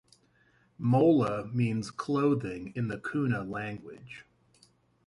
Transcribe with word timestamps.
"Mola" 0.79 1.45
means 1.53 1.91
"clothing" 1.91 2.73
in 2.75 2.87
the 2.87 2.97
Kuna 2.97 3.43
language. 3.43 4.25